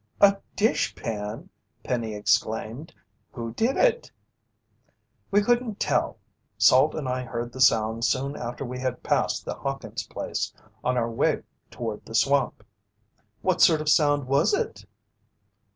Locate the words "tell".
5.79-6.17